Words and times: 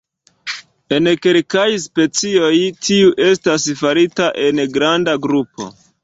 En 0.95 1.07
kelkaj 1.25 1.65
specioj, 1.83 2.49
tiu 2.87 3.11
estas 3.25 3.67
farita 3.81 4.31
en 4.47 4.63
granda 4.79 5.15
grupo. 5.27 5.69